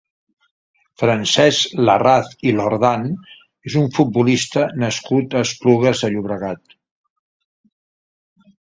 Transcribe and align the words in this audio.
Francesc 1.01 1.75
Larraz 1.89 2.31
i 2.47 2.55
Lordan 2.61 3.07
és 3.71 3.77
un 3.83 3.87
futbolista 3.99 4.67
nascut 4.87 5.39
a 5.39 5.47
Esplugues 5.49 6.05
de 6.07 6.13
Llobregat. 6.17 6.79